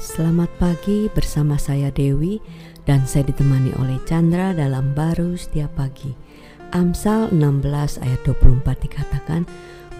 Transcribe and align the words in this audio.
Selamat 0.00 0.48
pagi 0.56 1.12
bersama 1.12 1.60
saya 1.60 1.92
Dewi 1.92 2.40
dan 2.88 3.04
saya 3.04 3.28
ditemani 3.28 3.76
oleh 3.76 4.00
Chandra 4.08 4.56
dalam 4.56 4.96
baru 4.96 5.36
setiap 5.36 5.76
pagi. 5.76 6.16
Amsal 6.72 7.28
16 7.36 8.00
ayat 8.00 8.20
24 8.24 8.64
dikatakan, 8.80 9.44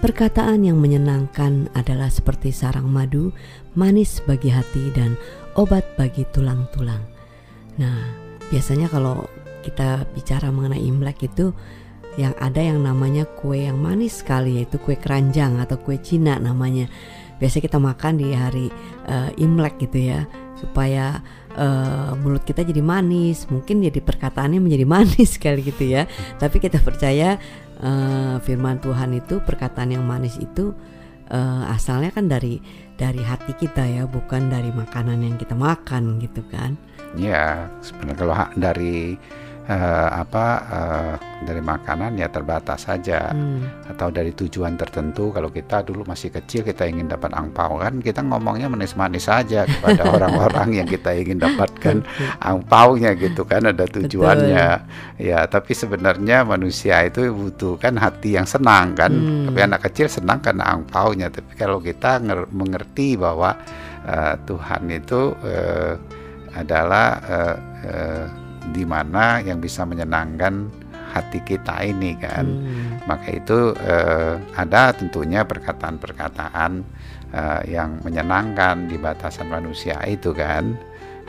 Perkataan 0.00 0.64
yang 0.64 0.80
menyenangkan 0.80 1.68
adalah 1.76 2.08
seperti 2.08 2.48
sarang 2.48 2.88
madu, 2.88 3.36
manis 3.76 4.24
bagi 4.24 4.48
hati 4.48 4.88
dan 4.96 5.20
obat 5.60 5.84
bagi 6.00 6.24
tulang-tulang. 6.32 7.04
Nah, 7.76 8.00
biasanya 8.48 8.88
kalau 8.88 9.28
kita 9.60 10.08
bicara 10.16 10.48
mengenai 10.48 10.80
Imlek 10.80 11.28
itu 11.28 11.52
yang 12.16 12.32
ada 12.40 12.64
yang 12.64 12.80
namanya 12.80 13.28
kue 13.28 13.68
yang 13.68 13.76
manis 13.76 14.24
sekali 14.24 14.64
yaitu 14.64 14.80
kue 14.80 14.96
keranjang 14.96 15.60
atau 15.60 15.76
kue 15.76 16.00
Cina 16.00 16.40
namanya 16.40 16.88
biasa 17.40 17.64
kita 17.64 17.80
makan 17.80 18.20
di 18.20 18.36
hari 18.36 18.68
uh, 19.08 19.32
Imlek 19.40 19.80
gitu 19.80 20.12
ya 20.12 20.28
supaya 20.60 21.24
uh, 21.56 22.12
mulut 22.20 22.44
kita 22.44 22.60
jadi 22.60 22.84
manis 22.84 23.48
mungkin 23.48 23.80
jadi 23.80 24.04
perkataannya 24.04 24.60
menjadi 24.60 24.84
manis 24.94 25.40
sekali 25.40 25.64
gitu 25.64 25.88
ya. 25.88 26.04
Tapi 26.36 26.60
kita 26.60 26.78
percaya 26.84 27.40
uh, 27.80 28.36
firman 28.44 28.78
Tuhan 28.78 29.16
itu 29.16 29.40
perkataan 29.40 29.96
yang 29.96 30.04
manis 30.04 30.36
itu 30.36 30.76
uh, 31.32 31.64
asalnya 31.72 32.12
kan 32.12 32.28
dari 32.28 32.60
dari 33.00 33.24
hati 33.24 33.56
kita 33.56 33.88
ya 33.88 34.04
bukan 34.04 34.52
dari 34.52 34.68
makanan 34.68 35.24
yang 35.24 35.40
kita 35.40 35.56
makan 35.56 36.20
gitu 36.20 36.44
kan. 36.52 36.76
Ya 37.16 37.72
sebenarnya 37.80 38.16
kalau 38.20 38.36
dari 38.54 39.16
uh, 39.70 40.08
apa 40.26 40.46
uh, 40.66 41.14
dari 41.40 41.62
makanan 41.62 42.18
ya 42.20 42.28
terbatas 42.28 42.84
saja 42.84 43.30
hmm. 43.32 43.94
atau 43.96 44.12
dari 44.12 44.34
tujuan 44.34 44.76
tertentu 44.76 45.32
kalau 45.32 45.48
kita 45.48 45.86
dulu 45.86 46.04
masih 46.04 46.28
kecil 46.28 46.66
kita 46.66 46.84
ingin 46.84 47.08
dapat 47.08 47.32
angpau 47.32 47.80
kan 47.80 48.02
kita 48.02 48.20
ngomongnya 48.20 48.68
manis-manis 48.68 49.30
saja 49.30 49.64
kepada 49.72 50.10
orang-orang 50.10 50.82
yang 50.82 50.88
kita 50.90 51.14
ingin 51.16 51.40
dapatkan 51.40 52.02
angpaunya 52.42 53.16
gitu 53.16 53.46
kan 53.46 53.70
ada 53.70 53.86
tujuannya 53.86 54.68
Betul. 54.82 55.30
ya 55.30 55.46
tapi 55.46 55.72
sebenarnya 55.72 56.44
manusia 56.44 57.00
itu 57.06 57.30
butuhkan 57.30 57.96
hati 57.96 58.36
yang 58.36 58.44
senang 58.44 58.92
kan 58.98 59.14
hmm. 59.14 59.48
tapi 59.48 59.58
anak 59.64 59.80
kecil 59.88 60.10
senang 60.10 60.42
karena 60.42 60.66
angpaunya 60.76 61.30
tapi 61.32 61.54
kalau 61.56 61.78
kita 61.80 62.20
mengerti 62.50 63.16
bahwa 63.16 63.56
uh, 64.04 64.34
Tuhan 64.44 64.82
itu 64.92 65.32
uh, 65.40 65.94
adalah 66.50 67.06
uh, 67.30 67.56
uh, 67.86 68.49
di 68.70 68.86
mana 68.86 69.42
yang 69.42 69.58
bisa 69.58 69.82
menyenangkan 69.84 70.70
hati 71.10 71.42
kita 71.42 71.82
ini 71.82 72.14
kan. 72.16 72.46
Hmm. 72.46 73.02
Maka 73.06 73.28
itu 73.34 73.74
eh, 73.74 74.38
ada 74.54 74.94
tentunya 74.94 75.42
perkataan-perkataan 75.42 76.72
eh, 77.34 77.60
yang 77.70 77.98
menyenangkan 78.06 78.86
di 78.86 78.96
batasan 78.96 79.50
manusia 79.50 79.98
itu 80.06 80.30
kan. 80.30 80.78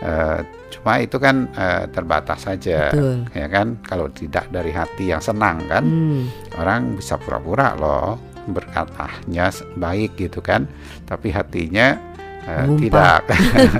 Eh, 0.01 0.39
cuma 0.73 0.97
itu 1.01 1.17
kan 1.17 1.49
eh, 1.53 1.85
terbatas 1.89 2.45
saja, 2.45 2.93
Betul. 2.93 3.25
ya 3.33 3.47
kan. 3.49 3.67
Kalau 3.81 4.07
tidak 4.13 4.49
dari 4.53 4.69
hati 4.73 5.09
yang 5.09 5.21
senang 5.21 5.65
kan, 5.65 5.83
hmm. 5.85 6.57
orang 6.61 6.97
bisa 6.97 7.17
pura-pura 7.17 7.73
loh 7.77 8.17
berkatanya 8.41 9.53
baik 9.77 10.17
gitu 10.17 10.41
kan, 10.41 10.65
tapi 11.05 11.29
hatinya 11.29 11.93
Uh, 12.41 12.73
tidak. 12.81 13.21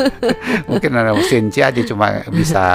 Mungkin 0.70 0.92
ada 0.94 1.18
sincia 1.26 1.74
aja 1.74 1.82
cuma 1.82 2.22
bisa 2.30 2.66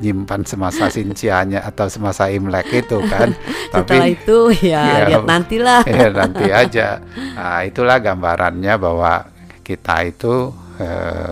nyimpan 0.00 0.48
semasa 0.48 0.88
sincianya 0.88 1.60
atau 1.60 1.92
semasa 1.92 2.32
imlek 2.32 2.72
itu 2.72 2.96
kan. 3.04 3.36
Tapi 3.68 3.96
Setelah 4.00 4.08
itu 4.08 4.38
ya, 4.64 4.82
ya 4.84 5.04
lihat 5.12 5.24
nantilah. 5.32 5.82
ya 5.84 6.08
nanti 6.08 6.46
aja. 6.48 6.88
Nah, 7.36 7.60
itulah 7.68 8.00
gambarannya 8.00 8.74
bahwa 8.80 9.28
kita 9.60 10.08
itu 10.08 10.56
uh, 10.80 11.28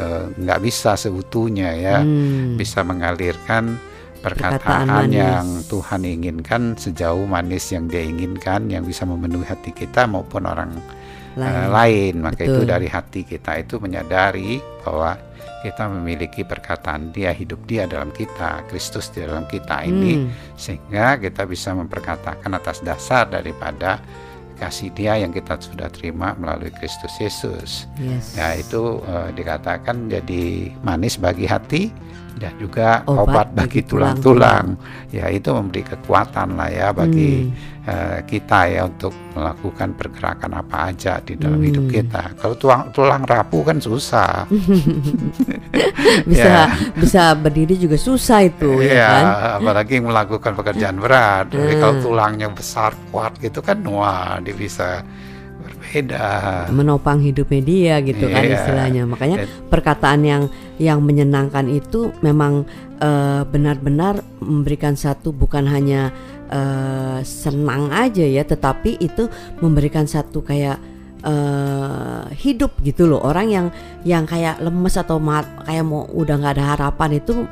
uh, 0.00 0.58
bisa 0.58 0.96
seutuhnya 0.96 1.76
ya. 1.76 2.00
Hmm. 2.00 2.56
bisa 2.56 2.80
mengalirkan 2.80 3.76
perkataan, 4.22 4.86
perkataan 4.86 5.06
yang 5.10 5.46
Tuhan 5.66 6.00
inginkan 6.06 6.62
sejauh 6.78 7.26
manis 7.26 7.68
yang 7.74 7.90
dia 7.90 8.06
inginkan 8.06 8.70
yang 8.70 8.86
bisa 8.86 9.02
memenuhi 9.02 9.44
hati 9.44 9.74
kita 9.74 10.06
maupun 10.06 10.46
orang 10.46 10.78
lain. 11.34 11.52
Uh, 11.52 11.68
lain. 11.68 12.14
Maka 12.22 12.46
Betul. 12.46 12.54
itu 12.54 12.60
dari 12.64 12.88
hati 12.88 13.20
kita 13.26 13.58
itu 13.58 13.82
menyadari 13.82 14.62
bahwa 14.86 15.18
kita 15.62 15.86
memiliki 15.86 16.42
perkataan 16.42 17.14
dia 17.14 17.30
hidup 17.30 17.62
dia 17.70 17.86
dalam 17.86 18.10
kita 18.10 18.66
Kristus 18.66 19.14
di 19.14 19.22
dalam 19.22 19.46
kita 19.46 19.86
ini 19.86 20.18
hmm. 20.18 20.58
sehingga 20.58 21.22
kita 21.22 21.46
bisa 21.46 21.70
memperkatakan 21.70 22.50
atas 22.50 22.82
dasar 22.82 23.30
daripada 23.30 24.02
kasih 24.62 24.94
dia 24.94 25.18
yang 25.18 25.34
kita 25.34 25.58
sudah 25.58 25.90
terima 25.90 26.38
melalui 26.38 26.70
Kristus 26.70 27.10
Yesus. 27.18 27.90
Yes. 27.98 28.38
Ya 28.38 28.54
itu 28.54 29.02
uh, 29.02 29.34
dikatakan 29.34 30.06
jadi 30.06 30.70
manis 30.86 31.18
bagi 31.18 31.50
hati 31.50 31.90
dan 32.38 32.54
juga 32.62 33.02
obat, 33.10 33.26
obat 33.26 33.48
bagi 33.58 33.82
tulang-tulang. 33.82 34.78
Ya 35.10 35.26
itu 35.34 35.50
memberi 35.50 35.82
kekuatan 35.82 36.54
lah 36.54 36.70
ya 36.70 36.88
bagi 36.94 37.50
hmm 37.50 37.72
uh, 37.86 38.18
kita 38.26 38.70
ya 38.70 38.86
untuk 38.86 39.14
melakukan 39.32 39.96
pergerakan 39.96 40.52
apa 40.60 40.92
aja 40.92 41.18
di 41.24 41.34
dalam 41.34 41.58
hmm. 41.58 41.68
hidup 41.68 41.86
kita. 41.88 42.22
Kalau 42.38 42.54
tulang 42.58 42.82
tulang 42.92 43.22
rapuh 43.24 43.62
kan 43.64 43.78
susah. 43.80 44.46
bisa 46.30 46.52
ya. 46.68 46.91
Bisa 47.02 47.34
berdiri 47.34 47.74
juga 47.74 47.98
susah 47.98 48.46
itu 48.46 48.78
ya, 48.78 48.94
ya 48.94 49.08
kan. 49.10 49.24
apalagi 49.58 49.98
melakukan 49.98 50.54
pekerjaan 50.54 51.02
berat. 51.02 51.50
Hmm. 51.50 51.58
Jadi 51.66 51.74
kalau 51.82 51.94
tulangnya 51.98 52.48
besar 52.54 52.94
kuat 53.10 53.34
gitu 53.42 53.58
kan 53.58 53.82
wah 53.82 54.38
dia 54.38 54.54
bisa 54.54 55.02
berbeda. 55.62 56.70
Menopang 56.70 57.18
hidupnya 57.18 57.62
dia 57.62 57.94
gitu 58.00 58.30
yeah. 58.30 58.34
kan 58.34 58.42
iya. 58.46 58.54
istilahnya. 58.56 59.02
Makanya 59.04 59.36
perkataan 59.66 60.20
yang 60.22 60.42
yang 60.78 61.02
menyenangkan 61.02 61.66
itu 61.68 62.14
memang 62.22 62.64
eh, 63.02 63.42
benar-benar 63.44 64.22
uh, 64.22 64.24
memberikan 64.42 64.94
satu 64.94 65.34
bukan 65.34 65.66
hanya 65.66 66.14
uh, 66.48 67.18
senang 67.26 67.90
aja 67.90 68.24
ya, 68.24 68.46
tetapi 68.46 69.02
itu 69.02 69.26
memberikan 69.58 70.06
satu 70.06 70.40
kayak 70.42 70.91
uh, 71.24 72.26
hidup 72.34 72.76
gitu 72.82 73.08
loh. 73.08 73.22
Orang 73.22 73.50
yang 73.50 73.66
yang 74.06 74.26
kayak 74.28 74.62
lemes 74.62 74.94
atau 74.98 75.18
mat, 75.22 75.46
kayak 75.66 75.86
mau 75.86 76.06
udah 76.10 76.34
nggak 76.38 76.54
ada 76.58 76.66
harapan 76.76 77.18
itu 77.18 77.46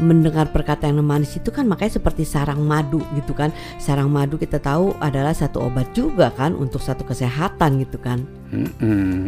mendengar 0.00 0.48
perkataan 0.48 0.96
yang 0.96 1.04
manis 1.04 1.36
itu 1.36 1.52
kan 1.52 1.68
makanya 1.68 2.00
seperti 2.00 2.24
sarang 2.24 2.64
madu 2.64 3.04
gitu 3.14 3.36
kan. 3.36 3.52
Sarang 3.76 4.08
madu 4.08 4.40
kita 4.40 4.56
tahu 4.58 4.96
adalah 4.98 5.36
satu 5.36 5.68
obat 5.68 5.92
juga 5.92 6.32
kan 6.32 6.56
untuk 6.56 6.80
satu 6.80 7.04
kesehatan 7.04 7.84
gitu 7.84 8.00
kan. 8.00 8.24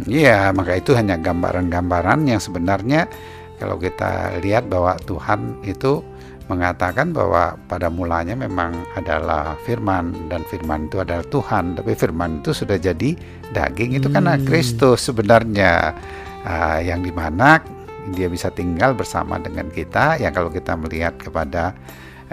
Iya 0.09 0.51
hmm, 0.51 0.57
maka 0.57 0.81
itu 0.81 0.91
hanya 0.97 1.15
gambaran-gambaran 1.15 2.25
yang 2.27 2.41
sebenarnya 2.41 3.07
kalau 3.61 3.79
kita 3.79 4.41
lihat 4.43 4.67
bahwa 4.67 4.97
Tuhan 5.07 5.61
itu 5.63 6.03
mengatakan 6.51 7.15
bahwa 7.15 7.55
pada 7.71 7.87
mulanya 7.87 8.35
memang 8.35 8.75
adalah 8.99 9.55
firman 9.63 10.11
dan 10.27 10.43
firman 10.47 10.91
itu 10.91 10.99
adalah 10.99 11.23
Tuhan. 11.27 11.79
Tapi 11.79 11.91
firman 11.95 12.43
itu 12.43 12.51
sudah 12.51 12.75
jadi 12.75 13.15
daging. 13.55 13.95
Itu 13.97 14.11
kan 14.11 14.27
hmm. 14.27 14.47
Kristus 14.47 15.07
sebenarnya. 15.07 15.95
Uh, 16.43 16.83
yang 16.83 16.99
di 16.99 17.07
mana 17.07 17.63
dia 18.11 18.27
bisa 18.27 18.51
tinggal 18.51 18.91
bersama 18.91 19.39
dengan 19.39 19.71
kita. 19.71 20.19
Ya 20.19 20.27
kalau 20.35 20.51
kita 20.51 20.75
melihat 20.75 21.15
kepada 21.15 21.71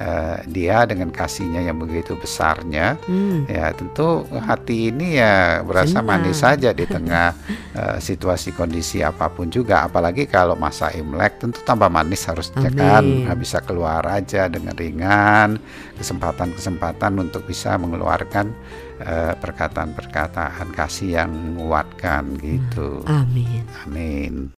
uh, 0.01 0.41
dia 0.49 0.89
dengan 0.89 1.13
kasihnya 1.13 1.61
yang 1.69 1.77
begitu 1.77 2.17
besarnya 2.17 2.97
hmm. 3.05 3.47
ya 3.47 3.71
tentu 3.77 4.25
hati 4.41 4.89
ini 4.91 5.21
ya 5.21 5.61
berasa 5.61 6.01
Senang. 6.01 6.09
manis 6.09 6.41
saja 6.41 6.73
di 6.73 6.89
tengah 6.89 7.37
uh, 7.77 7.99
situasi 8.09 8.57
kondisi 8.57 9.05
apa 9.05 9.29
pun 9.29 9.53
juga 9.53 9.85
apalagi 9.85 10.25
kalau 10.25 10.57
masa 10.57 10.89
Imlek 10.97 11.39
tentu 11.39 11.61
tambah 11.63 11.93
manis 11.93 12.25
harusnya 12.25 12.73
Amin. 12.73 13.29
kan 13.29 13.37
bisa 13.37 13.61
keluar 13.61 14.03
aja 14.09 14.49
dengan 14.49 14.73
ringan 14.75 15.61
kesempatan-kesempatan 16.01 17.21
untuk 17.21 17.45
bisa 17.45 17.77
mengeluarkan 17.77 18.57
uh, 19.05 19.37
perkataan-perkataan 19.37 20.73
kasih 20.73 21.21
yang 21.21 21.31
menguatkan 21.31 22.41
gitu 22.41 23.05
Amin 23.05 23.69
Amin 23.85 24.49